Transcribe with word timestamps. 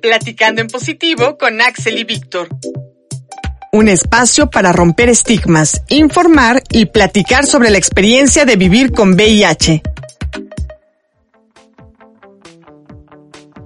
Platicando 0.00 0.60
en 0.60 0.68
positivo 0.68 1.36
con 1.36 1.60
Axel 1.60 1.98
y 1.98 2.04
Víctor. 2.04 2.48
Un 3.72 3.88
espacio 3.88 4.48
para 4.48 4.72
romper 4.72 5.08
estigmas, 5.08 5.82
informar 5.88 6.62
y 6.70 6.86
platicar 6.86 7.44
sobre 7.46 7.70
la 7.70 7.78
experiencia 7.78 8.44
de 8.44 8.56
vivir 8.56 8.92
con 8.92 9.14
VIH. 9.14 9.82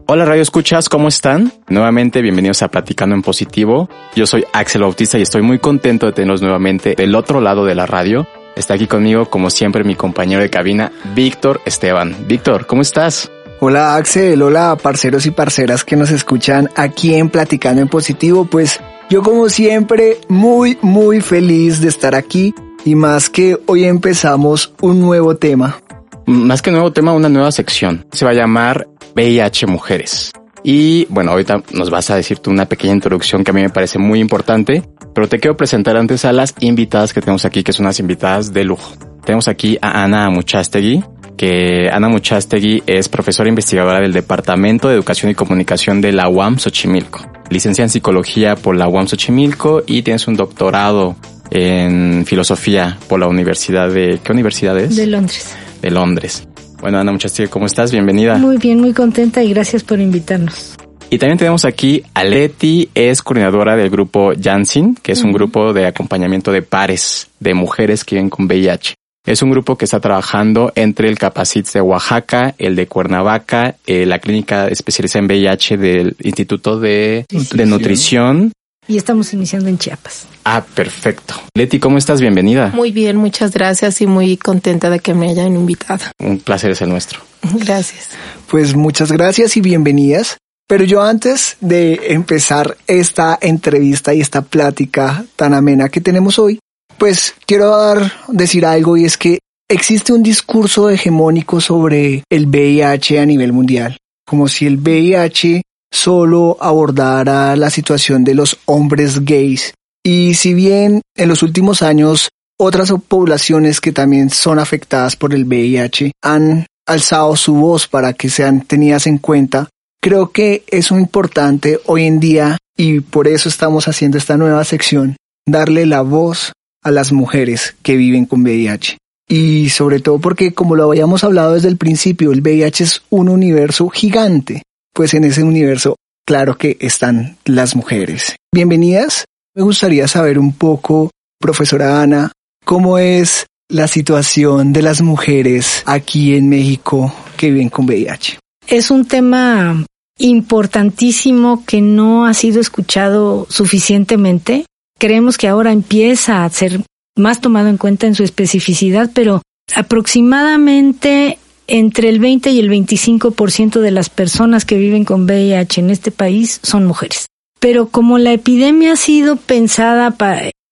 Hola 0.06 0.24
Radio 0.24 0.42
Escuchas, 0.42 0.88
¿cómo 0.88 1.08
están? 1.08 1.52
Nuevamente 1.68 2.22
bienvenidos 2.22 2.62
a 2.62 2.68
Platicando 2.68 3.14
en 3.14 3.22
Positivo. 3.22 3.88
Yo 4.14 4.26
soy 4.26 4.44
Axel 4.52 4.82
Bautista 4.82 5.18
y 5.18 5.22
estoy 5.22 5.42
muy 5.42 5.58
contento 5.58 6.06
de 6.06 6.12
tenerlos 6.12 6.42
nuevamente 6.42 6.94
del 6.96 7.14
otro 7.14 7.40
lado 7.40 7.64
de 7.64 7.74
la 7.74 7.86
radio. 7.86 8.26
Está 8.56 8.74
aquí 8.74 8.86
conmigo, 8.86 9.30
como 9.30 9.50
siempre, 9.50 9.84
mi 9.84 9.94
compañero 9.94 10.42
de 10.42 10.50
cabina, 10.50 10.92
Víctor 11.14 11.60
Esteban. 11.64 12.26
Víctor, 12.26 12.66
¿cómo 12.66 12.82
estás? 12.82 13.30
Hola 13.64 13.94
Axel, 13.94 14.42
hola 14.42 14.76
parceros 14.76 15.24
y 15.26 15.30
parceras 15.30 15.84
que 15.84 15.94
nos 15.94 16.10
escuchan 16.10 16.68
aquí 16.74 17.14
en 17.14 17.28
Platicando 17.28 17.80
en 17.80 17.86
Positivo. 17.86 18.44
Pues 18.44 18.80
yo 19.08 19.22
como 19.22 19.48
siempre 19.48 20.18
muy 20.28 20.76
muy 20.82 21.20
feliz 21.20 21.80
de 21.80 21.86
estar 21.86 22.16
aquí 22.16 22.52
y 22.84 22.96
más 22.96 23.30
que 23.30 23.56
hoy 23.66 23.84
empezamos 23.84 24.74
un 24.80 25.00
nuevo 25.00 25.36
tema. 25.36 25.80
Más 26.26 26.60
que 26.60 26.72
nuevo 26.72 26.92
tema, 26.92 27.12
una 27.12 27.28
nueva 27.28 27.52
sección. 27.52 28.04
Se 28.10 28.24
va 28.24 28.32
a 28.32 28.34
llamar 28.34 28.88
VIH 29.14 29.68
Mujeres. 29.68 30.32
Y 30.64 31.06
bueno, 31.08 31.30
ahorita 31.30 31.62
nos 31.72 31.88
vas 31.88 32.10
a 32.10 32.16
decirte 32.16 32.50
una 32.50 32.66
pequeña 32.66 32.94
introducción 32.94 33.44
que 33.44 33.52
a 33.52 33.54
mí 33.54 33.62
me 33.62 33.70
parece 33.70 34.00
muy 34.00 34.18
importante, 34.18 34.82
pero 35.14 35.28
te 35.28 35.38
quiero 35.38 35.56
presentar 35.56 35.96
antes 35.96 36.24
a 36.24 36.32
las 36.32 36.52
invitadas 36.58 37.12
que 37.12 37.20
tenemos 37.20 37.44
aquí, 37.44 37.62
que 37.62 37.72
son 37.72 37.86
unas 37.86 38.00
invitadas 38.00 38.52
de 38.52 38.64
lujo. 38.64 38.92
Tenemos 39.24 39.46
aquí 39.46 39.78
a 39.80 40.02
Ana 40.02 40.30
Muchastegui, 40.30 41.04
que 41.36 41.88
Ana 41.90 42.08
Muchastegui 42.08 42.82
es 42.86 43.08
profesora 43.08 43.48
investigadora 43.48 44.00
del 44.00 44.12
Departamento 44.12 44.88
de 44.88 44.94
Educación 44.94 45.30
y 45.30 45.34
Comunicación 45.34 46.00
de 46.00 46.12
la 46.12 46.28
UAM 46.28 46.58
Xochimilco. 46.58 47.20
Licencia 47.50 47.82
en 47.82 47.90
Psicología 47.90 48.56
por 48.56 48.76
la 48.76 48.88
UAM 48.88 49.08
Xochimilco 49.08 49.82
y 49.86 50.02
tienes 50.02 50.28
un 50.28 50.34
doctorado 50.34 51.16
en 51.50 52.24
Filosofía 52.26 52.98
por 53.08 53.20
la 53.20 53.28
Universidad 53.28 53.90
de... 53.90 54.20
¿Qué 54.22 54.32
universidad 54.32 54.78
es? 54.78 54.96
De 54.96 55.06
Londres. 55.06 55.56
De 55.80 55.90
Londres. 55.90 56.48
Bueno, 56.80 56.98
Ana 56.98 57.12
Muchastegui, 57.12 57.48
¿cómo 57.48 57.66
estás? 57.66 57.92
Bienvenida. 57.92 58.36
Muy 58.38 58.56
bien, 58.56 58.80
muy 58.80 58.92
contenta 58.92 59.42
y 59.42 59.52
gracias 59.52 59.84
por 59.84 60.00
invitarnos. 60.00 60.76
Y 61.12 61.18
también 61.18 61.36
tenemos 61.36 61.66
aquí 61.66 62.02
a 62.14 62.24
Leti, 62.24 62.88
es 62.94 63.20
coordinadora 63.20 63.76
del 63.76 63.90
grupo 63.90 64.32
Jansin, 64.42 64.94
que 64.94 65.12
es 65.12 65.22
un 65.22 65.32
grupo 65.32 65.74
de 65.74 65.86
acompañamiento 65.86 66.50
de 66.52 66.62
pares 66.62 67.28
de 67.38 67.52
mujeres 67.52 68.02
que 68.02 68.16
viven 68.16 68.30
con 68.30 68.46
VIH. 68.46 68.94
Es 69.24 69.40
un 69.40 69.50
grupo 69.50 69.78
que 69.78 69.84
está 69.84 70.00
trabajando 70.00 70.72
entre 70.74 71.08
el 71.08 71.16
Capacit 71.16 71.68
de 71.68 71.80
Oaxaca, 71.80 72.56
el 72.58 72.74
de 72.74 72.88
Cuernavaca, 72.88 73.76
eh, 73.86 74.04
la 74.04 74.18
clínica 74.18 74.66
especializada 74.66 75.20
en 75.20 75.26
VIH 75.26 75.76
del 75.76 76.16
Instituto 76.20 76.80
de, 76.80 77.26
de 77.30 77.66
Nutrición. 77.66 78.50
Y 78.88 78.96
estamos 78.96 79.32
iniciando 79.32 79.68
en 79.68 79.78
Chiapas. 79.78 80.26
Ah, 80.44 80.64
perfecto. 80.74 81.34
Leti, 81.54 81.78
¿cómo 81.78 81.98
estás? 81.98 82.20
Bienvenida. 82.20 82.72
Muy 82.74 82.90
bien, 82.90 83.16
muchas 83.16 83.52
gracias 83.52 84.00
y 84.00 84.08
muy 84.08 84.36
contenta 84.36 84.90
de 84.90 84.98
que 84.98 85.14
me 85.14 85.30
hayan 85.30 85.54
invitado. 85.54 86.04
Un 86.18 86.40
placer 86.40 86.72
es 86.72 86.82
el 86.82 86.88
nuestro. 86.88 87.20
Gracias. 87.54 88.08
Pues 88.48 88.74
muchas 88.74 89.12
gracias 89.12 89.56
y 89.56 89.60
bienvenidas. 89.60 90.38
Pero 90.66 90.82
yo 90.82 91.00
antes 91.00 91.58
de 91.60 92.00
empezar 92.08 92.76
esta 92.88 93.38
entrevista 93.40 94.14
y 94.14 94.20
esta 94.20 94.42
plática 94.42 95.24
tan 95.36 95.54
amena 95.54 95.90
que 95.90 96.00
tenemos 96.00 96.40
hoy, 96.40 96.58
pues 97.02 97.34
quiero 97.46 97.96
decir 98.28 98.64
algo 98.64 98.96
y 98.96 99.04
es 99.04 99.18
que 99.18 99.40
existe 99.68 100.12
un 100.12 100.22
discurso 100.22 100.88
hegemónico 100.88 101.60
sobre 101.60 102.22
el 102.30 102.46
VIH 102.46 103.18
a 103.18 103.26
nivel 103.26 103.52
mundial, 103.52 103.96
como 104.24 104.46
si 104.46 104.68
el 104.68 104.76
VIH 104.76 105.62
solo 105.92 106.56
abordara 106.60 107.56
la 107.56 107.70
situación 107.70 108.22
de 108.22 108.36
los 108.36 108.56
hombres 108.66 109.24
gays. 109.24 109.74
Y 110.04 110.34
si 110.34 110.54
bien 110.54 111.00
en 111.16 111.28
los 111.28 111.42
últimos 111.42 111.82
años 111.82 112.28
otras 112.56 112.92
poblaciones 113.08 113.80
que 113.80 113.90
también 113.90 114.30
son 114.30 114.60
afectadas 114.60 115.16
por 115.16 115.34
el 115.34 115.44
VIH 115.44 116.12
han 116.22 116.66
alzado 116.86 117.34
su 117.34 117.54
voz 117.54 117.88
para 117.88 118.12
que 118.12 118.30
sean 118.30 118.60
tenidas 118.60 119.08
en 119.08 119.18
cuenta, 119.18 119.68
creo 120.00 120.30
que 120.30 120.62
es 120.68 120.92
importante 120.92 121.80
hoy 121.86 122.04
en 122.04 122.20
día 122.20 122.58
y 122.76 123.00
por 123.00 123.26
eso 123.26 123.48
estamos 123.48 123.88
haciendo 123.88 124.18
esta 124.18 124.36
nueva 124.36 124.62
sección, 124.62 125.16
darle 125.48 125.84
la 125.84 126.02
voz 126.02 126.52
a 126.82 126.90
las 126.90 127.12
mujeres 127.12 127.76
que 127.82 127.96
viven 127.96 128.26
con 128.26 128.42
VIH. 128.42 128.98
Y 129.28 129.70
sobre 129.70 130.00
todo 130.00 130.18
porque, 130.18 130.52
como 130.52 130.76
lo 130.76 130.90
habíamos 130.90 131.24
hablado 131.24 131.54
desde 131.54 131.68
el 131.68 131.76
principio, 131.76 132.32
el 132.32 132.42
VIH 132.42 132.84
es 132.84 133.02
un 133.08 133.28
universo 133.28 133.88
gigante. 133.88 134.62
Pues 134.92 135.14
en 135.14 135.24
ese 135.24 135.42
universo, 135.42 135.96
claro 136.26 136.58
que 136.58 136.76
están 136.80 137.38
las 137.44 137.74
mujeres. 137.76 138.36
Bienvenidas. 138.52 139.24
Me 139.54 139.62
gustaría 139.62 140.08
saber 140.08 140.38
un 140.38 140.52
poco, 140.52 141.10
profesora 141.38 142.02
Ana, 142.02 142.32
cómo 142.64 142.98
es 142.98 143.46
la 143.68 143.88
situación 143.88 144.72
de 144.72 144.82
las 144.82 145.00
mujeres 145.00 145.82
aquí 145.86 146.34
en 146.34 146.48
México 146.48 147.14
que 147.36 147.50
viven 147.50 147.70
con 147.70 147.86
VIH. 147.86 148.38
Es 148.66 148.90
un 148.90 149.06
tema 149.06 149.84
importantísimo 150.18 151.64
que 151.64 151.80
no 151.80 152.26
ha 152.26 152.34
sido 152.34 152.60
escuchado 152.60 153.46
suficientemente 153.48 154.66
creemos 155.02 155.36
que 155.36 155.48
ahora 155.48 155.72
empieza 155.72 156.44
a 156.44 156.50
ser 156.50 156.80
más 157.18 157.40
tomado 157.40 157.68
en 157.68 157.76
cuenta 157.76 158.06
en 158.06 158.14
su 158.14 158.22
especificidad, 158.22 159.10
pero 159.12 159.42
aproximadamente 159.74 161.38
entre 161.66 162.08
el 162.08 162.20
20 162.20 162.52
y 162.52 162.60
el 162.60 162.70
25% 162.70 163.80
de 163.80 163.90
las 163.90 164.10
personas 164.10 164.64
que 164.64 164.78
viven 164.78 165.04
con 165.04 165.24
VIH 165.24 165.80
en 165.80 165.90
este 165.90 166.12
país 166.12 166.60
son 166.62 166.86
mujeres. 166.86 167.26
Pero 167.58 167.88
como 167.88 168.18
la 168.18 168.32
epidemia 168.32 168.92
ha 168.92 168.96
sido 168.96 169.34
pensada 169.34 170.14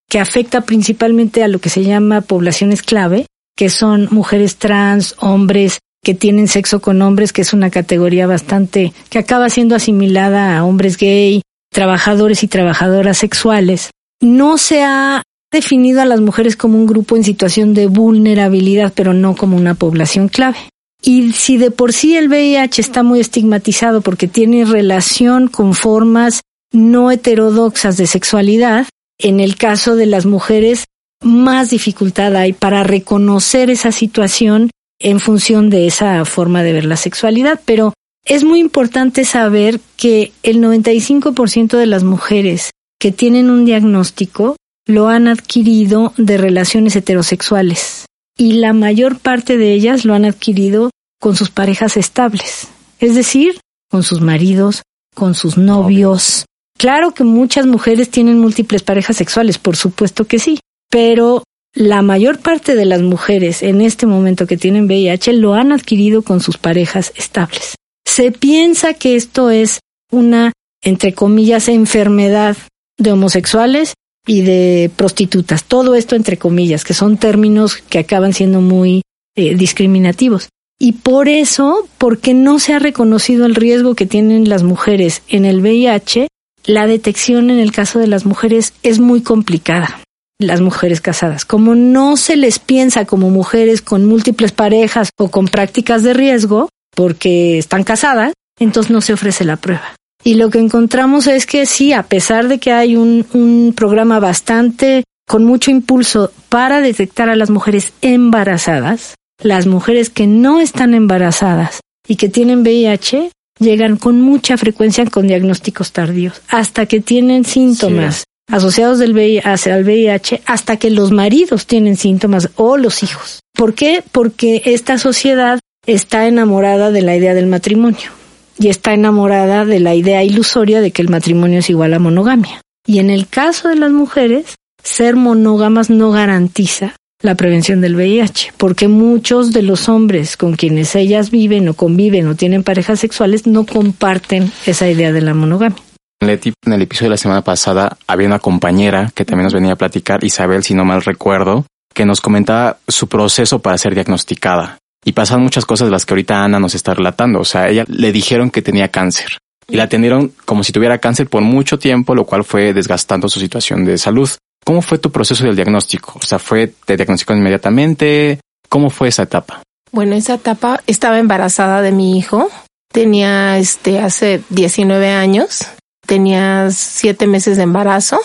que 0.08 0.20
afecta 0.20 0.60
principalmente 0.60 1.42
a 1.42 1.48
lo 1.48 1.58
que 1.58 1.68
se 1.68 1.82
llama 1.82 2.20
poblaciones 2.20 2.84
clave, 2.84 3.26
que 3.56 3.68
son 3.68 4.06
mujeres 4.12 4.58
trans, 4.58 5.16
hombres 5.18 5.80
que 6.04 6.14
tienen 6.14 6.46
sexo 6.46 6.80
con 6.80 7.02
hombres, 7.02 7.32
que 7.32 7.42
es 7.42 7.52
una 7.52 7.70
categoría 7.70 8.28
bastante 8.28 8.92
que 9.08 9.18
acaba 9.18 9.50
siendo 9.50 9.74
asimilada 9.74 10.56
a 10.56 10.64
hombres 10.64 10.98
gay, 10.98 11.42
trabajadores 11.72 12.44
y 12.44 12.46
trabajadoras 12.46 13.18
sexuales 13.18 13.90
no 14.20 14.58
se 14.58 14.82
ha 14.82 15.22
definido 15.52 16.00
a 16.00 16.04
las 16.04 16.20
mujeres 16.20 16.56
como 16.56 16.78
un 16.78 16.86
grupo 16.86 17.16
en 17.16 17.24
situación 17.24 17.74
de 17.74 17.86
vulnerabilidad, 17.86 18.92
pero 18.94 19.14
no 19.14 19.34
como 19.34 19.56
una 19.56 19.74
población 19.74 20.28
clave. 20.28 20.58
Y 21.02 21.32
si 21.32 21.56
de 21.56 21.70
por 21.70 21.92
sí 21.92 22.16
el 22.16 22.28
VIH 22.28 22.80
está 22.80 23.02
muy 23.02 23.20
estigmatizado 23.20 24.02
porque 24.02 24.28
tiene 24.28 24.64
relación 24.64 25.48
con 25.48 25.74
formas 25.74 26.42
no 26.72 27.10
heterodoxas 27.10 27.96
de 27.96 28.06
sexualidad, 28.06 28.86
en 29.18 29.40
el 29.40 29.56
caso 29.56 29.96
de 29.96 30.06
las 30.06 30.26
mujeres 30.26 30.84
más 31.22 31.70
dificultad 31.70 32.36
hay 32.36 32.52
para 32.52 32.82
reconocer 32.82 33.70
esa 33.70 33.92
situación 33.92 34.70
en 34.98 35.20
función 35.20 35.70
de 35.70 35.86
esa 35.86 36.24
forma 36.24 36.62
de 36.62 36.74
ver 36.74 36.84
la 36.84 36.96
sexualidad, 36.96 37.60
pero 37.64 37.94
es 38.24 38.44
muy 38.44 38.60
importante 38.60 39.24
saber 39.24 39.80
que 39.96 40.32
el 40.42 40.62
95% 40.62 41.76
de 41.76 41.86
las 41.86 42.04
mujeres 42.04 42.70
que 43.00 43.10
tienen 43.10 43.50
un 43.50 43.64
diagnóstico 43.64 44.56
lo 44.86 45.08
han 45.08 45.26
adquirido 45.26 46.12
de 46.16 46.36
relaciones 46.36 46.94
heterosexuales 46.94 48.04
y 48.36 48.54
la 48.54 48.72
mayor 48.72 49.18
parte 49.18 49.56
de 49.56 49.72
ellas 49.72 50.04
lo 50.04 50.14
han 50.14 50.24
adquirido 50.24 50.90
con 51.18 51.34
sus 51.34 51.50
parejas 51.50 51.96
estables, 51.96 52.68
es 52.98 53.14
decir, 53.14 53.58
con 53.90 54.02
sus 54.02 54.20
maridos, 54.20 54.82
con 55.14 55.34
sus 55.34 55.56
novios. 55.56 56.44
Claro 56.78 57.12
que 57.12 57.24
muchas 57.24 57.66
mujeres 57.66 58.10
tienen 58.10 58.38
múltiples 58.38 58.82
parejas 58.82 59.16
sexuales, 59.16 59.58
por 59.58 59.76
supuesto 59.76 60.26
que 60.26 60.38
sí, 60.38 60.60
pero 60.90 61.42
la 61.74 62.02
mayor 62.02 62.38
parte 62.38 62.74
de 62.74 62.84
las 62.84 63.00
mujeres 63.00 63.62
en 63.62 63.80
este 63.80 64.06
momento 64.06 64.46
que 64.46 64.56
tienen 64.56 64.84
VIH 64.84 65.34
lo 65.34 65.54
han 65.54 65.72
adquirido 65.72 66.22
con 66.22 66.40
sus 66.40 66.58
parejas 66.58 67.12
estables. 67.16 67.76
Se 68.06 68.32
piensa 68.32 68.94
que 68.94 69.16
esto 69.16 69.50
es 69.50 69.80
una, 70.10 70.52
entre 70.82 71.14
comillas, 71.14 71.68
enfermedad 71.68 72.56
de 73.00 73.12
homosexuales 73.12 73.94
y 74.26 74.42
de 74.42 74.90
prostitutas. 74.94 75.64
Todo 75.64 75.96
esto 75.96 76.14
entre 76.14 76.36
comillas, 76.36 76.84
que 76.84 76.94
son 76.94 77.16
términos 77.16 77.76
que 77.76 77.98
acaban 77.98 78.32
siendo 78.32 78.60
muy 78.60 79.02
eh, 79.34 79.56
discriminativos. 79.56 80.48
Y 80.78 80.92
por 80.92 81.28
eso, 81.28 81.88
porque 81.98 82.32
no 82.32 82.58
se 82.58 82.72
ha 82.72 82.78
reconocido 82.78 83.44
el 83.44 83.54
riesgo 83.54 83.94
que 83.94 84.06
tienen 84.06 84.48
las 84.48 84.62
mujeres 84.62 85.22
en 85.28 85.44
el 85.44 85.60
VIH, 85.60 86.28
la 86.64 86.86
detección 86.86 87.50
en 87.50 87.58
el 87.58 87.72
caso 87.72 87.98
de 87.98 88.06
las 88.06 88.24
mujeres 88.24 88.72
es 88.82 88.98
muy 88.98 89.22
complicada. 89.22 90.00
Las 90.38 90.62
mujeres 90.62 91.02
casadas, 91.02 91.44
como 91.44 91.74
no 91.74 92.16
se 92.16 92.36
les 92.36 92.58
piensa 92.58 93.04
como 93.04 93.28
mujeres 93.28 93.82
con 93.82 94.06
múltiples 94.06 94.52
parejas 94.52 95.10
o 95.18 95.30
con 95.30 95.48
prácticas 95.48 96.02
de 96.02 96.14
riesgo, 96.14 96.70
porque 96.96 97.58
están 97.58 97.84
casadas, 97.84 98.32
entonces 98.58 98.90
no 98.90 99.02
se 99.02 99.12
ofrece 99.12 99.44
la 99.44 99.56
prueba. 99.56 99.94
Y 100.22 100.34
lo 100.34 100.50
que 100.50 100.58
encontramos 100.58 101.26
es 101.26 101.46
que 101.46 101.66
sí, 101.66 101.92
a 101.92 102.02
pesar 102.02 102.48
de 102.48 102.58
que 102.58 102.72
hay 102.72 102.96
un, 102.96 103.26
un 103.32 103.72
programa 103.74 104.20
bastante 104.20 105.04
con 105.26 105.44
mucho 105.44 105.70
impulso 105.70 106.32
para 106.48 106.80
detectar 106.80 107.28
a 107.28 107.36
las 107.36 107.50
mujeres 107.50 107.92
embarazadas, 108.02 109.14
las 109.42 109.66
mujeres 109.66 110.10
que 110.10 110.26
no 110.26 110.60
están 110.60 110.92
embarazadas 110.92 111.80
y 112.06 112.16
que 112.16 112.28
tienen 112.28 112.60
VIH 112.60 113.30
llegan 113.58 113.96
con 113.96 114.20
mucha 114.20 114.56
frecuencia 114.56 115.06
con 115.06 115.26
diagnósticos 115.28 115.92
tardíos, 115.92 116.42
hasta 116.48 116.86
que 116.86 117.00
tienen 117.00 117.44
síntomas 117.44 118.24
asociados 118.50 118.98
del 118.98 119.12
VIH, 119.12 119.72
al 119.72 119.84
VIH, 119.84 120.42
hasta 120.46 120.76
que 120.76 120.90
los 120.90 121.12
maridos 121.12 121.66
tienen 121.66 121.96
síntomas 121.96 122.50
o 122.56 122.76
los 122.76 123.02
hijos. 123.02 123.40
¿Por 123.54 123.74
qué? 123.74 124.02
Porque 124.10 124.62
esta 124.64 124.98
sociedad 124.98 125.60
está 125.86 126.26
enamorada 126.26 126.90
de 126.90 127.02
la 127.02 127.16
idea 127.16 127.34
del 127.34 127.46
matrimonio 127.46 128.19
y 128.60 128.68
está 128.68 128.92
enamorada 128.92 129.64
de 129.64 129.80
la 129.80 129.94
idea 129.94 130.22
ilusoria 130.22 130.80
de 130.80 130.90
que 130.90 131.02
el 131.02 131.08
matrimonio 131.08 131.60
es 131.60 131.70
igual 131.70 131.94
a 131.94 131.98
monogamia. 131.98 132.60
Y 132.86 132.98
en 132.98 133.08
el 133.10 133.26
caso 133.26 133.68
de 133.68 133.76
las 133.76 133.90
mujeres, 133.90 134.54
ser 134.82 135.16
monógamas 135.16 135.88
no 135.88 136.10
garantiza 136.10 136.94
la 137.22 137.34
prevención 137.34 137.80
del 137.80 137.96
VIH, 137.96 138.52
porque 138.56 138.88
muchos 138.88 139.52
de 139.52 139.62
los 139.62 139.88
hombres 139.88 140.36
con 140.36 140.54
quienes 140.54 140.94
ellas 140.94 141.30
viven 141.30 141.68
o 141.68 141.74
conviven 141.74 142.28
o 142.28 142.34
tienen 142.34 142.62
parejas 142.62 143.00
sexuales 143.00 143.46
no 143.46 143.64
comparten 143.64 144.52
esa 144.66 144.88
idea 144.88 145.12
de 145.12 145.22
la 145.22 145.34
monogamia. 145.34 145.82
Leti, 146.20 146.52
en 146.66 146.72
el 146.74 146.82
episodio 146.82 147.08
de 147.08 147.14
la 147.14 147.16
semana 147.16 147.42
pasada 147.42 147.96
había 148.06 148.26
una 148.26 148.38
compañera 148.40 149.10
que 149.14 149.24
también 149.24 149.44
nos 149.44 149.54
venía 149.54 149.72
a 149.72 149.76
platicar, 149.76 150.22
Isabel, 150.22 150.62
si 150.62 150.74
no 150.74 150.84
mal 150.84 151.02
recuerdo, 151.02 151.64
que 151.94 152.04
nos 152.04 152.20
comentaba 152.20 152.78
su 152.86 153.08
proceso 153.08 153.60
para 153.60 153.78
ser 153.78 153.94
diagnosticada. 153.94 154.78
Y 155.04 155.12
pasaron 155.12 155.44
muchas 155.44 155.64
cosas 155.64 155.88
de 155.88 155.92
las 155.92 156.04
que 156.04 156.14
ahorita 156.14 156.44
Ana 156.44 156.60
nos 156.60 156.74
está 156.74 156.94
relatando. 156.94 157.40
O 157.40 157.44
sea, 157.44 157.68
ella 157.68 157.84
le 157.88 158.12
dijeron 158.12 158.50
que 158.50 158.62
tenía 158.62 158.88
cáncer 158.88 159.38
y 159.68 159.76
la 159.76 159.84
atendieron 159.84 160.32
como 160.44 160.64
si 160.64 160.72
tuviera 160.72 160.98
cáncer 160.98 161.28
por 161.28 161.42
mucho 161.42 161.78
tiempo, 161.78 162.14
lo 162.14 162.26
cual 162.26 162.44
fue 162.44 162.74
desgastando 162.74 163.28
su 163.28 163.40
situación 163.40 163.84
de 163.84 163.98
salud. 163.98 164.28
¿Cómo 164.64 164.82
fue 164.82 164.98
tu 164.98 165.10
proceso 165.10 165.44
del 165.44 165.56
diagnóstico? 165.56 166.18
O 166.18 166.26
sea, 166.26 166.38
¿fue, 166.38 166.72
te 166.84 166.96
diagnosticó 166.96 167.34
inmediatamente? 167.34 168.40
¿Cómo 168.68 168.90
fue 168.90 169.08
esa 169.08 169.22
etapa? 169.22 169.62
Bueno, 169.92 170.14
esa 170.14 170.34
etapa 170.34 170.82
estaba 170.86 171.18
embarazada 171.18 171.82
de 171.82 171.92
mi 171.92 172.18
hijo. 172.18 172.48
Tenía, 172.92 173.58
este, 173.58 174.00
hace 174.00 174.42
19 174.50 175.08
años. 175.08 175.66
Tenía 176.06 176.70
siete 176.70 177.26
meses 177.26 177.56
de 177.56 177.62
embarazo 177.62 178.20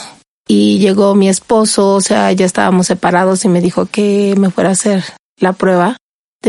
y 0.47 0.79
llegó 0.79 1.15
mi 1.15 1.29
esposo, 1.29 1.95
o 1.95 2.01
sea, 2.01 2.31
ya 2.31 2.45
estábamos 2.45 2.87
separados 2.87 3.45
y 3.45 3.49
me 3.49 3.61
dijo 3.61 3.87
que 3.87 4.35
me 4.37 4.49
fuera 4.49 4.69
a 4.69 4.73
hacer 4.73 5.03
la 5.39 5.53
prueba 5.53 5.97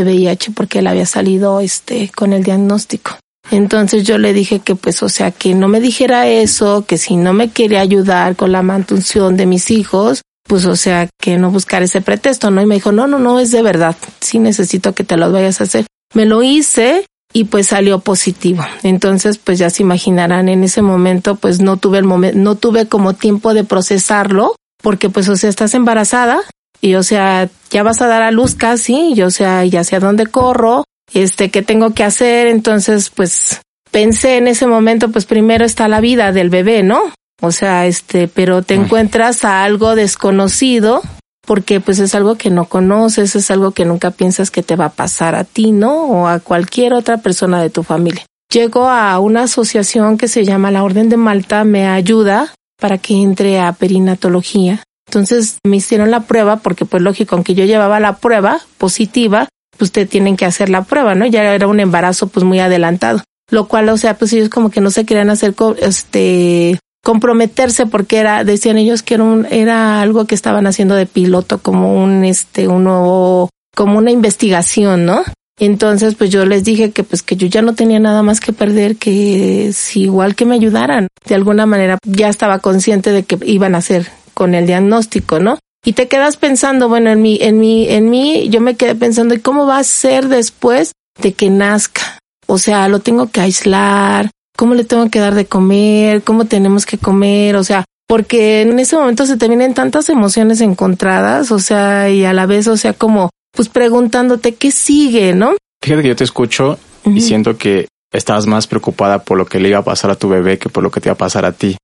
de 0.03 0.11
VIH 0.11 0.51
porque 0.51 0.79
él 0.79 0.87
había 0.87 1.05
salido, 1.05 1.59
este, 1.59 2.11
con 2.15 2.33
el 2.33 2.43
diagnóstico. 2.43 3.17
Entonces 3.51 4.03
yo 4.03 4.17
le 4.17 4.33
dije 4.33 4.59
que 4.59 4.75
pues, 4.75 5.01
o 5.03 5.09
sea, 5.09 5.31
que 5.31 5.53
no 5.53 5.67
me 5.67 5.79
dijera 5.79 6.27
eso, 6.27 6.85
que 6.85 6.97
si 6.97 7.15
no 7.15 7.33
me 7.33 7.49
quería 7.49 7.81
ayudar 7.81 8.35
con 8.35 8.51
la 8.51 8.61
mantención 8.61 9.37
de 9.37 9.45
mis 9.45 9.71
hijos, 9.71 10.21
pues, 10.47 10.65
o 10.65 10.75
sea, 10.75 11.09
que 11.19 11.37
no 11.37 11.51
buscar 11.51 11.83
ese 11.83 12.01
pretexto, 12.01 12.49
¿no? 12.49 12.61
Y 12.61 12.65
me 12.65 12.75
dijo, 12.75 12.91
no, 12.91 13.05
no, 13.07 13.19
no, 13.19 13.39
es 13.39 13.51
de 13.51 13.61
verdad, 13.61 13.95
sí 14.21 14.39
necesito 14.39 14.93
que 14.93 15.03
te 15.03 15.17
lo 15.17 15.31
vayas 15.31 15.59
a 15.59 15.65
hacer. 15.65 15.85
Me 16.13 16.25
lo 16.25 16.41
hice 16.41 17.05
y 17.33 17.45
pues 17.45 17.67
salió 17.67 17.99
positivo. 17.99 18.63
Entonces, 18.83 19.37
pues 19.37 19.59
ya 19.59 19.69
se 19.69 19.83
imaginarán, 19.83 20.47
en 20.47 20.63
ese 20.63 20.81
momento, 20.81 21.35
pues 21.35 21.59
no 21.59 21.77
tuve 21.77 21.97
el 21.97 22.05
momento, 22.05 22.39
no 22.39 22.55
tuve 22.55 22.87
como 22.87 23.13
tiempo 23.13 23.53
de 23.53 23.65
procesarlo, 23.65 24.55
porque 24.81 25.09
pues, 25.09 25.27
o 25.27 25.35
sea, 25.35 25.49
estás 25.49 25.73
embarazada 25.73 26.39
y, 26.81 26.95
o 26.95 27.03
sea, 27.03 27.49
ya 27.69 27.83
vas 27.83 28.01
a 28.01 28.07
dar 28.07 28.21
a 28.21 28.31
luz 28.31 28.55
casi, 28.55 29.13
y, 29.15 29.21
o 29.21 29.31
sea, 29.31 29.65
ya 29.65 29.83
sé 29.83 29.95
a 29.95 29.99
dónde 29.99 30.27
corro, 30.27 30.83
este, 31.13 31.49
qué 31.49 31.61
tengo 31.61 31.93
que 31.93 32.03
hacer. 32.03 32.47
Entonces, 32.47 33.09
pues 33.09 33.61
pensé 33.91 34.37
en 34.37 34.47
ese 34.47 34.67
momento, 34.67 35.09
pues 35.11 35.25
primero 35.25 35.65
está 35.65 35.87
la 35.87 36.01
vida 36.01 36.31
del 36.31 36.49
bebé, 36.49 36.83
¿no? 36.83 37.01
O 37.41 37.51
sea, 37.51 37.85
este, 37.85 38.27
pero 38.27 38.63
te 38.63 38.73
encuentras 38.73 39.45
a 39.45 39.63
algo 39.63 39.95
desconocido 39.95 41.01
porque 41.45 41.79
pues 41.79 41.99
es 41.99 42.13
algo 42.13 42.35
que 42.35 42.49
no 42.49 42.65
conoces, 42.65 43.35
es 43.35 43.49
algo 43.51 43.71
que 43.71 43.85
nunca 43.85 44.11
piensas 44.11 44.51
que 44.51 44.63
te 44.63 44.75
va 44.75 44.85
a 44.85 44.93
pasar 44.93 45.33
a 45.33 45.45
ti, 45.45 45.71
¿no? 45.71 46.03
O 46.03 46.27
a 46.27 46.39
cualquier 46.39 46.93
otra 46.93 47.17
persona 47.17 47.61
de 47.61 47.69
tu 47.69 47.83
familia. 47.83 48.25
Llego 48.51 48.89
a 48.89 49.17
una 49.19 49.43
asociación 49.43 50.17
que 50.17 50.27
se 50.27 50.43
llama 50.43 50.71
la 50.71 50.83
Orden 50.83 51.09
de 51.09 51.17
Malta, 51.17 51.63
me 51.63 51.87
ayuda 51.87 52.53
para 52.77 52.97
que 52.97 53.21
entre 53.21 53.59
a 53.59 53.71
perinatología. 53.71 54.83
Entonces 55.17 55.57
me 55.63 55.77
hicieron 55.77 56.11
la 56.11 56.21
prueba 56.21 56.57
porque 56.57 56.85
pues 56.85 57.01
lógico, 57.01 57.35
aunque 57.35 57.55
yo 57.55 57.65
llevaba 57.65 57.99
la 57.99 58.17
prueba 58.17 58.61
positiva, 58.77 59.49
pues 59.77 59.91
te 59.91 60.05
tienen 60.05 60.37
que 60.37 60.45
hacer 60.45 60.69
la 60.69 60.83
prueba, 60.83 61.15
¿no? 61.15 61.25
Ya 61.25 61.55
era 61.55 61.67
un 61.67 61.79
embarazo 61.79 62.27
pues 62.27 62.45
muy 62.45 62.59
adelantado. 62.59 63.23
Lo 63.49 63.67
cual, 63.67 63.89
o 63.89 63.97
sea, 63.97 64.17
pues 64.17 64.31
ellos 64.33 64.49
como 64.49 64.69
que 64.69 64.81
no 64.81 64.91
se 64.91 65.05
querían 65.05 65.29
hacer, 65.29 65.55
este, 65.79 66.79
comprometerse 67.03 67.87
porque 67.87 68.17
era, 68.17 68.43
decían 68.43 68.77
ellos 68.77 69.01
que 69.01 69.15
era 69.15 69.23
un, 69.23 69.47
era 69.49 70.01
algo 70.01 70.25
que 70.25 70.35
estaban 70.35 70.67
haciendo 70.67 70.93
de 70.93 71.05
piloto, 71.05 71.57
como 71.59 72.03
un, 72.03 72.23
este, 72.23 72.67
uno, 72.67 73.49
como 73.75 73.97
una 73.97 74.11
investigación, 74.11 75.05
¿no? 75.05 75.23
Entonces, 75.59 76.13
pues 76.13 76.29
yo 76.29 76.45
les 76.45 76.63
dije 76.63 76.91
que 76.91 77.03
pues 77.03 77.23
que 77.23 77.35
yo 77.35 77.47
ya 77.47 77.63
no 77.63 77.73
tenía 77.73 77.99
nada 77.99 78.21
más 78.21 78.39
que 78.39 78.53
perder, 78.53 78.97
que 78.97 79.71
si 79.73 80.01
igual 80.01 80.35
que 80.35 80.45
me 80.45 80.53
ayudaran. 80.53 81.07
De 81.25 81.33
alguna 81.33 81.65
manera 81.65 81.97
ya 82.03 82.29
estaba 82.29 82.59
consciente 82.59 83.11
de 83.11 83.23
que 83.23 83.39
iban 83.43 83.73
a 83.73 83.79
hacer 83.79 84.11
con 84.37 84.53
el 84.53 84.67
diagnóstico, 84.67 85.39
¿no? 85.39 85.57
y 85.87 85.93
te 85.93 86.09
quedas 86.09 86.35
pensando, 86.35 86.89
bueno, 86.89 87.09
en 87.11 87.21
mí, 87.21 87.37
en 87.41 87.59
mí, 87.59 87.87
en 87.87 88.09
mí, 88.09 88.49
yo 88.49 88.59
me 88.59 88.75
quedé 88.75 88.93
pensando, 88.93 89.33
¿y 89.33 89.39
cómo 89.39 89.65
va 89.65 89.77
a 89.77 89.83
ser 89.85 90.27
después 90.27 90.91
de 91.21 91.31
que 91.31 91.49
nazca? 91.49 92.19
O 92.45 92.57
sea, 92.57 92.89
lo 92.89 92.99
tengo 92.99 93.31
que 93.31 93.39
aislar, 93.39 94.29
¿cómo 94.57 94.73
le 94.73 94.83
tengo 94.83 95.09
que 95.09 95.19
dar 95.19 95.33
de 95.33 95.45
comer? 95.45 96.23
¿Cómo 96.23 96.43
tenemos 96.43 96.85
que 96.85 96.97
comer? 96.97 97.55
O 97.55 97.63
sea, 97.63 97.85
porque 98.05 98.63
en 98.63 98.77
ese 98.79 98.97
momento 98.97 99.25
se 99.25 99.37
te 99.37 99.47
vienen 99.47 99.73
tantas 99.73 100.09
emociones 100.09 100.59
encontradas, 100.59 101.53
o 101.53 101.59
sea, 101.59 102.09
y 102.09 102.25
a 102.25 102.33
la 102.33 102.45
vez, 102.45 102.67
o 102.67 102.75
sea, 102.75 102.91
como, 102.91 103.29
pues 103.55 103.69
preguntándote 103.69 104.55
qué 104.55 104.71
sigue, 104.71 105.33
¿no? 105.33 105.55
Fíjate 105.81 106.01
que 106.01 106.09
yo 106.09 106.15
te 106.17 106.25
escucho 106.25 106.77
y 107.05 107.21
siento 107.21 107.57
que 107.57 107.87
estás 108.11 108.45
más 108.45 108.67
preocupada 108.67 109.23
por 109.23 109.37
lo 109.37 109.45
que 109.45 109.61
le 109.61 109.69
iba 109.69 109.79
a 109.79 109.85
pasar 109.85 110.11
a 110.11 110.15
tu 110.15 110.27
bebé 110.27 110.57
que 110.57 110.67
por 110.67 110.83
lo 110.83 110.91
que 110.91 110.99
te 110.99 111.07
iba 111.07 111.13
a 111.13 111.17
pasar 111.17 111.45
a 111.45 111.53
ti. 111.53 111.77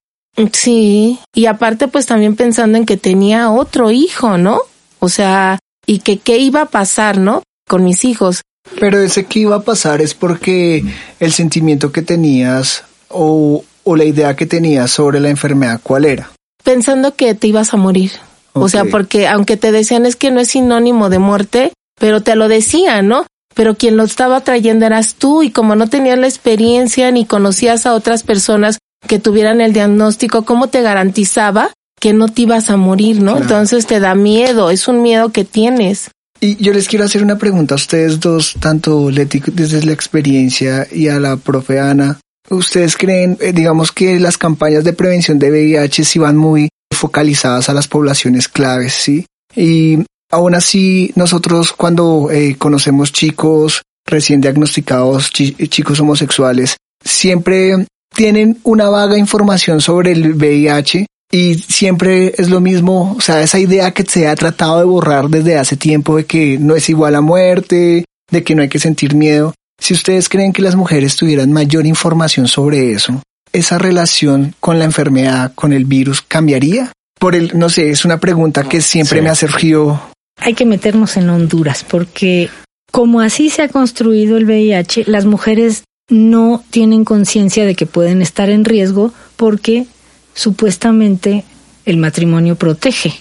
Sí, 0.52 1.20
y 1.34 1.46
aparte 1.46 1.88
pues 1.88 2.06
también 2.06 2.36
pensando 2.36 2.78
en 2.78 2.86
que 2.86 2.98
tenía 2.98 3.52
otro 3.52 3.92
hijo, 3.92 4.38
¿no? 4.38 4.62
O 5.00 5.10
sea, 5.10 5.60
y 5.86 6.00
que 6.00 6.18
qué 6.18 6.38
iba 6.40 6.62
a 6.62 6.70
pasar, 6.70 7.18
¿no? 7.18 7.44
Con 7.68 7.84
mis 7.84 8.04
hijos. 8.04 8.42
Pero 8.80 9.00
ese 9.00 9.26
que 9.26 9.40
iba 9.40 9.58
a 9.58 9.62
pasar 9.62 10.02
es 10.02 10.14
porque 10.14 10.84
el 11.20 11.32
sentimiento 11.34 11.92
que 11.92 12.02
tenías 12.02 12.86
o, 13.10 13.64
o 13.84 13.96
la 13.96 14.06
idea 14.06 14.36
que 14.36 14.46
tenías 14.46 14.90
sobre 14.92 15.20
la 15.20 15.30
enfermedad, 15.30 15.80
¿cuál 15.84 16.06
era? 16.06 16.32
Pensando 16.64 17.16
que 17.16 17.36
te 17.36 17.48
ibas 17.48 17.74
a 17.74 17.78
morir. 17.78 18.12
O 18.54 18.70
sea, 18.70 18.86
porque 18.86 19.28
aunque 19.28 19.58
te 19.58 19.72
decían 19.72 20.06
es 20.06 20.16
que 20.16 20.32
no 20.32 20.40
es 20.40 20.50
sinónimo 20.50 21.10
de 21.10 21.20
muerte, 21.20 21.74
pero 22.00 22.22
te 22.22 22.36
lo 22.36 22.48
decían, 22.48 23.08
¿no? 23.08 23.26
Pero 23.56 23.76
quien 23.76 23.98
lo 23.98 24.04
estaba 24.04 24.42
trayendo 24.42 24.86
eras 24.86 25.16
tú 25.16 25.44
y 25.44 25.50
como 25.50 25.76
no 25.76 25.88
tenías 25.88 26.18
la 26.18 26.28
experiencia 26.28 27.12
ni 27.12 27.26
conocías 27.26 27.86
a 27.86 27.94
otras 27.94 28.24
personas 28.24 28.78
que 29.08 29.20
tuvieran 29.20 29.62
el 29.62 29.74
diagnóstico, 29.74 30.44
¿cómo 30.44 30.68
te 30.68 30.82
garantizaba 30.82 31.72
que 32.00 32.14
no 32.14 32.28
te 32.28 32.44
ibas 32.44 32.70
a 32.70 32.78
morir, 32.78 33.22
no? 33.22 33.38
Entonces 33.38 33.86
te 33.86 34.00
da 34.00 34.16
miedo, 34.16 34.70
es 34.70 34.88
un 34.88 35.02
miedo 35.02 35.30
que 35.30 35.46
tienes. 35.46 36.10
Y 36.42 36.58
yo 36.58 36.74
les 36.74 36.90
quiero 36.90 37.06
hacer 37.06 37.24
una 37.24 37.38
pregunta 37.38 37.76
a 37.76 37.78
ustedes 37.78 38.20
dos, 38.20 38.56
tanto 38.60 39.10
Leti 39.10 39.42
desde 39.54 39.82
la 39.86 39.94
experiencia 39.94 40.86
y 40.92 41.08
a 41.08 41.20
la 41.20 41.38
profe 41.38 41.80
Ana. 41.80 42.20
¿Ustedes 42.50 42.98
creen, 42.98 43.38
eh, 43.40 43.54
digamos 43.54 43.94
que 43.94 44.20
las 44.20 44.38
campañas 44.38 44.84
de 44.84 44.92
prevención 44.92 45.40
de 45.40 45.50
VIH 45.50 46.04
sí 46.04 46.20
van 46.20 46.36
muy 46.36 46.68
focalizadas 46.94 47.70
a 47.70 47.74
las 47.74 47.88
poblaciones 47.88 48.50
claves, 48.50 48.94
sí? 48.94 49.26
Y 49.56 50.00
aún 50.30 50.56
así, 50.56 51.14
nosotros 51.16 51.72
cuando 51.72 52.30
eh, 52.32 52.56
conocemos 52.58 53.14
chicos 53.14 53.84
recién 54.06 54.42
diagnosticados, 54.42 55.32
chicos 55.32 56.00
homosexuales, 56.02 56.76
siempre 57.04 57.86
tienen 58.16 58.60
una 58.64 58.90
vaga 58.90 59.18
información 59.18 59.82
sobre 59.82 60.12
el 60.12 60.34
VIH 60.34 61.06
y 61.32 61.56
siempre 61.56 62.34
es 62.38 62.50
lo 62.50 62.62
mismo, 62.62 63.16
o 63.18 63.22
sea, 63.22 63.42
esa 63.42 63.60
idea 63.60 63.92
que 63.92 64.04
se 64.04 64.28
ha 64.28 64.36
tratado 64.36 64.80
de 64.80 64.86
borrar 64.86 65.30
desde 65.30 65.58
hace 65.58 65.76
tiempo 65.76 66.18
de 66.18 66.26
que 66.26 66.58
no 66.60 66.76
es 66.76 66.90
igual 66.90 67.16
a 67.16 67.22
muerte, 67.22 68.06
de 68.30 68.44
que 68.44 68.54
no 68.54 68.62
hay 68.62 68.70
que 68.70 68.80
sentir 68.80 69.16
miedo. 69.16 69.54
Si 69.80 69.94
ustedes 69.94 70.30
creen 70.30 70.54
que 70.54 70.62
las 70.62 70.76
mujeres 70.76 71.16
tuvieran 71.16 71.52
mayor 71.52 71.88
información 71.88 72.48
sobre 72.48 72.92
eso, 72.92 73.22
esa 73.52 73.78
relación 73.78 74.54
con 74.60 74.80
la 74.80 74.86
enfermedad, 74.86 75.54
con 75.56 75.74
el 75.74 75.86
virus, 75.86 76.22
cambiaría? 76.22 76.92
Por 77.20 77.36
el, 77.36 77.58
no 77.58 77.70
sé, 77.70 77.90
es 77.90 78.06
una 78.06 78.20
pregunta 78.20 78.64
que 78.64 78.82
siempre 78.82 79.22
me 79.22 79.30
ha 79.30 79.36
surgido. 79.36 80.02
Hay 80.38 80.54
que 80.54 80.66
meternos 80.66 81.18
en 81.18 81.30
Honduras 81.30 81.84
porque 81.84 82.50
como 82.92 83.22
así 83.22 83.50
se 83.50 83.64
ha 83.64 83.70
construido 83.70 84.38
el 84.38 84.46
VIH, 84.46 85.06
las 85.08 85.26
mujeres 85.26 85.84
no 86.10 86.64
tienen 86.70 87.06
conciencia 87.06 87.66
de 87.66 87.76
que 87.76 87.86
pueden 87.86 88.22
estar 88.22 88.50
en 88.50 88.66
riesgo 88.66 89.14
porque 89.36 89.86
supuestamente 90.34 91.44
el 91.86 91.98
matrimonio 91.98 92.56
protege, 92.56 93.14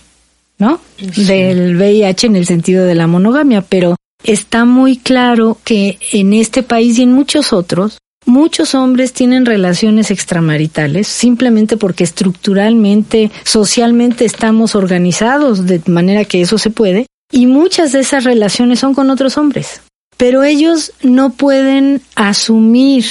¿no? 0.58 0.80
Del 0.98 1.76
VIH 1.76 2.26
en 2.26 2.36
el 2.36 2.46
sentido 2.46 2.84
de 2.84 2.94
la 2.94 3.06
monogamia, 3.06 3.62
pero 3.62 3.96
está 4.24 4.64
muy 4.64 4.96
claro 4.96 5.58
que 5.64 5.98
en 6.12 6.32
este 6.32 6.62
país 6.62 6.98
y 6.98 7.02
en 7.02 7.12
muchos 7.12 7.52
otros, 7.52 7.98
muchos 8.24 8.74
hombres 8.74 9.12
tienen 9.12 9.46
relaciones 9.46 10.10
extramaritales 10.10 11.08
simplemente 11.08 11.76
porque 11.76 12.04
estructuralmente, 12.04 13.30
socialmente 13.44 14.24
estamos 14.24 14.74
organizados 14.74 15.66
de 15.66 15.82
manera 15.86 16.24
que 16.24 16.40
eso 16.40 16.58
se 16.58 16.70
puede, 16.70 17.06
y 17.32 17.46
muchas 17.46 17.92
de 17.92 18.00
esas 18.00 18.24
relaciones 18.24 18.78
son 18.78 18.94
con 18.94 19.10
otros 19.10 19.38
hombres 19.38 19.80
pero 20.22 20.44
ellos 20.44 20.92
no 21.02 21.32
pueden 21.32 22.00
asumir 22.14 23.04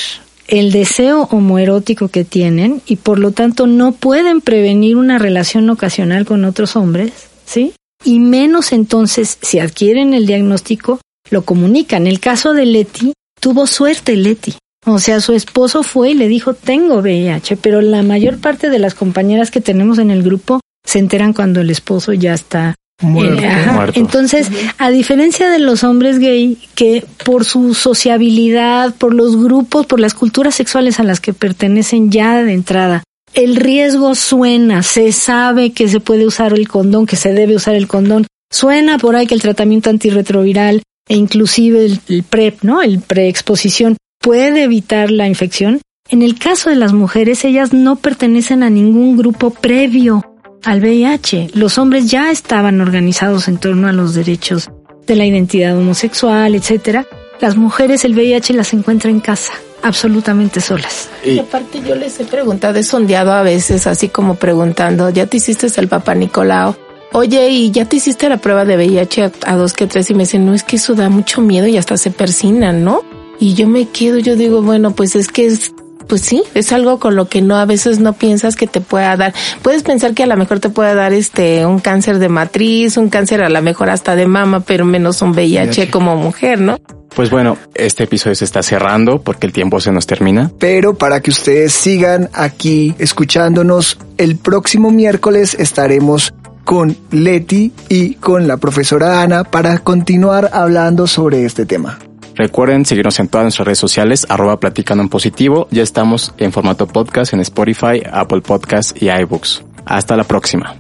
el 0.48 0.72
deseo 0.72 1.24
homoerótico 1.24 2.08
que 2.08 2.24
tienen 2.24 2.82
y 2.86 2.96
por 2.96 3.20
lo 3.20 3.32
tanto 3.32 3.68
no 3.68 3.92
pueden 3.92 4.40
prevenir 4.40 4.96
una 4.96 5.20
relación 5.20 5.70
ocasional 5.70 6.26
con 6.26 6.46
otros 6.46 6.78
hombres, 6.78 7.12
¿sí? 7.44 7.74
Y 8.06 8.22
menos 8.22 8.72
entonces 8.72 9.38
si 9.42 9.60
adquieren 9.60 10.14
el 10.14 10.26
diagnóstico, 10.26 11.02
lo 11.30 11.44
comunican. 11.44 12.08
El 12.08 12.22
caso 12.22 12.54
de 12.54 12.66
Leti, 12.66 13.12
tuvo 13.42 13.68
suerte 13.68 14.16
Leti. 14.16 14.54
O 14.86 14.98
sea, 14.98 15.20
su 15.20 15.34
esposo 15.34 15.84
fue 15.84 16.12
y 16.12 16.14
le 16.14 16.30
dijo, 16.30 16.54
tengo 16.54 17.00
VIH, 17.00 17.58
pero 17.58 17.82
la 17.82 18.04
mayor 18.04 18.38
parte 18.38 18.70
de 18.70 18.80
las 18.80 18.96
compañeras 18.96 19.52
que 19.52 19.60
tenemos 19.60 20.00
en 20.00 20.12
el 20.12 20.24
grupo 20.24 20.62
se 20.86 21.00
enteran 21.00 21.34
cuando 21.34 21.60
el 21.60 21.72
esposo 21.72 22.14
ya 22.14 22.34
está 22.34 22.76
Muerto. 23.02 24.00
Entonces, 24.00 24.50
a 24.78 24.90
diferencia 24.90 25.50
de 25.50 25.60
los 25.60 25.84
hombres 25.84 26.20
gay, 26.20 26.58
que 26.76 27.04
por 27.26 27.46
su 27.46 27.74
sociabilidad, 27.74 28.94
por 28.96 29.14
los 29.14 29.42
grupos, 29.42 29.86
por 29.86 30.00
las 30.00 30.14
culturas 30.14 30.56
sexuales 30.56 31.00
a 31.00 31.04
las 31.04 31.20
que 31.20 31.34
pertenecen 31.34 32.12
ya 32.12 32.44
de 32.44 32.54
entrada, 32.54 33.04
el 33.34 33.56
riesgo 33.56 34.16
suena, 34.16 34.84
se 34.84 35.12
sabe 35.12 35.72
que 35.72 35.88
se 35.88 36.00
puede 36.00 36.26
usar 36.26 36.54
el 36.54 36.68
condón, 36.68 37.06
que 37.06 37.16
se 37.16 37.34
debe 37.34 37.56
usar 37.56 37.76
el 37.76 37.88
condón, 37.88 38.28
suena 38.52 38.98
por 38.98 39.16
ahí 39.16 39.26
que 39.26 39.36
el 39.36 39.42
tratamiento 39.42 39.90
antirretroviral 39.90 40.84
e 41.08 41.16
inclusive 41.16 41.86
el, 41.86 42.00
el 42.10 42.24
PrEP, 42.24 42.64
¿no? 42.64 42.82
El 42.82 43.00
preexposición 43.00 43.98
puede 44.20 44.64
evitar 44.64 45.12
la 45.12 45.28
infección. 45.28 45.82
En 46.10 46.22
el 46.22 46.38
caso 46.38 46.70
de 46.70 46.76
las 46.76 46.94
mujeres, 46.94 47.46
ellas 47.46 47.72
no 47.74 47.96
pertenecen 47.96 48.64
a 48.64 48.70
ningún 48.70 49.16
grupo 49.16 49.50
previo 49.52 50.31
al 50.64 50.80
VIH. 50.80 51.52
Los 51.54 51.78
hombres 51.78 52.10
ya 52.10 52.32
estaban 52.32 52.82
organizados 52.82 53.48
en 53.48 53.58
torno 53.58 53.88
a 53.88 53.92
los 53.92 54.14
derechos 54.14 54.70
de 55.08 55.16
la 55.16 55.26
identidad 55.26 55.78
homosexual, 55.78 56.56
etcétera. 56.56 57.06
Las 57.40 57.56
mujeres 57.58 58.06
el 58.06 58.14
VIH 58.14 58.54
las 58.54 58.74
encuentra 58.74 59.10
en 59.10 59.20
casa, 59.20 59.54
absolutamente 59.82 60.62
solas. 60.62 61.10
Y 61.26 61.40
aparte 61.40 61.82
yo 61.82 61.96
les 61.96 62.20
he 62.20 62.26
preguntado, 62.26 62.78
he 62.78 62.84
sondeado 62.84 63.32
a 63.32 63.42
veces 63.42 63.88
así 63.88 64.10
como 64.10 64.36
preguntando, 64.36 65.10
¿ya 65.10 65.26
te 65.26 65.38
hiciste 65.38 65.68
el 65.78 65.88
papá 65.88 66.14
Nicolau? 66.14 66.76
Oye, 67.14 67.50
¿y 67.50 67.72
ya 67.72 67.86
te 67.86 67.98
hiciste 67.98 68.30
la 68.30 68.38
prueba 68.38 68.64
de 68.64 68.78
VIH 68.78 69.24
a, 69.24 69.32
a 69.48 69.56
dos 69.56 69.74
que 69.74 69.88
tres? 69.88 70.10
Y 70.10 70.14
me 70.14 70.24
dicen, 70.24 70.46
no, 70.46 70.54
es 70.54 70.64
que 70.64 70.78
eso 70.78 70.94
da 70.94 71.10
mucho 71.10 71.42
miedo 71.42 71.68
y 71.68 71.78
hasta 71.78 71.98
se 71.98 72.12
persinan, 72.12 72.84
¿no? 72.84 73.02
Y 73.40 73.56
yo 73.56 73.68
me 73.68 73.90
quedo, 73.90 74.20
yo 74.20 74.36
digo, 74.36 74.62
bueno, 74.62 74.92
pues 74.92 75.16
es 75.16 75.28
que 75.28 75.48
es 75.48 75.74
pues 76.12 76.24
sí, 76.24 76.44
es 76.56 76.74
algo 76.74 77.00
con 77.00 77.16
lo 77.16 77.30
que 77.30 77.42
no 77.42 77.56
a 77.56 77.64
veces 77.64 78.00
no 78.00 78.12
piensas 78.12 78.58
que 78.58 78.68
te 78.68 78.82
pueda 78.82 79.16
dar. 79.16 79.34
Puedes 79.62 79.82
pensar 79.82 80.14
que 80.14 80.24
a 80.24 80.26
lo 80.26 80.36
mejor 80.36 80.60
te 80.60 80.68
puede 80.68 80.94
dar 80.94 81.14
este 81.14 81.66
un 81.66 81.80
cáncer 81.80 82.20
de 82.20 82.28
matriz, 82.28 82.98
un 82.98 83.08
cáncer 83.08 83.42
a 83.42 83.48
lo 83.48 83.62
mejor 83.62 83.90
hasta 83.90 84.18
de 84.18 84.28
mama, 84.28 84.60
pero 84.60 84.84
menos 84.84 85.22
un 85.22 85.32
VIH 85.32 85.90
como 85.90 86.18
mujer, 86.18 86.60
¿no? 86.60 86.76
Pues 87.16 87.30
bueno, 87.30 87.58
este 87.76 88.04
episodio 88.04 88.36
se 88.36 88.44
está 88.44 88.62
cerrando 88.62 89.22
porque 89.22 89.48
el 89.48 89.54
tiempo 89.54 89.80
se 89.80 89.94
nos 89.94 90.06
termina. 90.06 90.52
Pero 90.60 90.98
para 90.98 91.22
que 91.22 91.32
ustedes 91.32 91.72
sigan 91.72 92.30
aquí 92.34 92.94
escuchándonos, 93.00 93.98
el 94.18 94.36
próximo 94.36 94.92
miércoles 94.92 95.56
estaremos 95.58 96.34
con 96.66 96.98
Leti 97.12 97.72
y 97.88 98.16
con 98.16 98.50
la 98.50 98.58
profesora 98.58 99.22
Ana 99.22 99.46
para 99.46 99.78
continuar 99.78 100.50
hablando 100.52 101.08
sobre 101.08 101.46
este 101.46 101.66
tema. 101.66 102.00
Recuerden 102.36 102.86
seguirnos 102.86 103.20
en 103.20 103.28
todas 103.28 103.46
nuestras 103.46 103.66
redes 103.66 103.80
sociales, 103.80 104.26
arroba 104.30 104.60
platicando 104.60 105.04
en 105.04 105.10
positivo. 105.10 105.68
Ya 105.72 105.84
estamos 105.84 106.34
en 106.38 106.52
formato 106.52 106.88
podcast 106.88 107.34
en 107.34 107.42
Spotify, 107.42 108.02
Apple 108.12 108.42
Podcast 108.42 109.02
y 109.02 109.10
iBooks. 109.10 109.64
Hasta 109.86 110.16
la 110.16 110.24
próxima. 110.24 110.76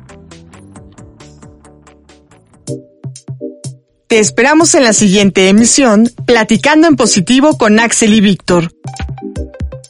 Te 4.08 4.20
esperamos 4.20 4.76
en 4.76 4.84
la 4.84 4.92
siguiente 4.92 5.48
emisión, 5.48 6.10
Platicando 6.26 6.88
en 6.88 6.98
Positivo 6.98 7.58
con 7.58 7.80
Axel 7.80 8.14
y 8.14 8.20
Víctor. 8.20 8.70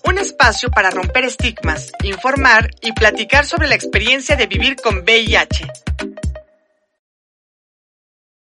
Un 0.03 0.19
espacio 0.19 0.69
para 0.69 0.91
romper 0.91 1.25
estigmas, 1.25 1.91
informar 2.03 2.69
y 2.81 2.91
platicar 2.91 3.45
sobre 3.45 3.67
la 3.67 3.73
experiencia 3.73 4.35
de 4.35 4.45
vivir 4.45 4.75
con 4.75 4.99
VIH. 4.99 5.67